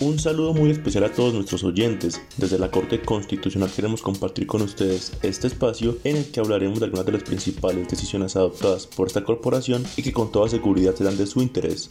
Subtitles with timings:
[0.00, 2.22] Un saludo muy especial a todos nuestros oyentes.
[2.36, 6.84] Desde la Corte Constitucional queremos compartir con ustedes este espacio en el que hablaremos de
[6.84, 11.16] algunas de las principales decisiones adoptadas por esta corporación y que con toda seguridad serán
[11.16, 11.88] de su interés.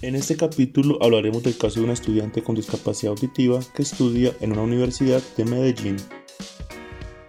[0.00, 4.52] En este capítulo hablaremos del caso de una estudiante con discapacidad auditiva que estudia en
[4.52, 5.96] una universidad de Medellín.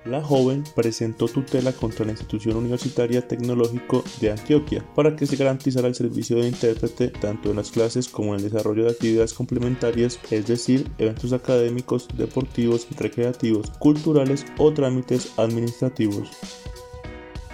[0.09, 5.89] La joven presentó tutela contra la institución universitaria tecnológico de Antioquia para que se garantizara
[5.89, 10.17] el servicio de intérprete tanto en las clases como en el desarrollo de actividades complementarias,
[10.31, 16.29] es decir, eventos académicos, deportivos, recreativos, culturales o trámites administrativos.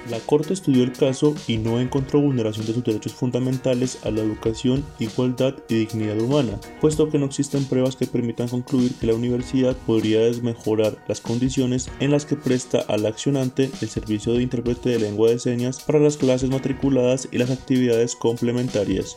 [0.10, 4.22] La Corte estudió el caso y no encontró vulneración de sus derechos fundamentales a la
[4.22, 9.16] educación, igualdad y dignidad humana, puesto que no existen pruebas que permitan concluir que la
[9.16, 14.90] universidad podría desmejorar las condiciones en las que presta al accionante el servicio de intérprete
[14.90, 19.16] de lengua de señas para las clases matriculadas y las actividades complementarias.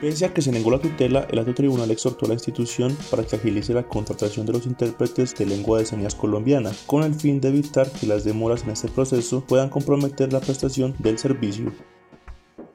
[0.00, 3.22] Pese a que se negó la tutela, el alto tribunal exhortó a la institución para
[3.22, 7.38] que agilice la contratación de los intérpretes de lengua de señas colombiana, con el fin
[7.38, 11.70] de evitar que las demoras en este proceso puedan comprometer la prestación del servicio.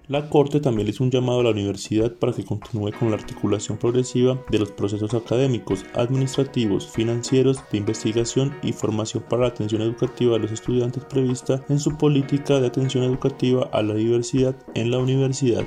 [0.08, 3.80] La Corte también hizo un llamado a la universidad para que continúe con la articulación
[3.80, 10.34] progresiva de los procesos académicos, administrativos, financieros, de investigación y formación para la atención educativa
[10.34, 15.00] de los estudiantes prevista en su política de atención educativa a la diversidad en la
[15.00, 15.66] universidad.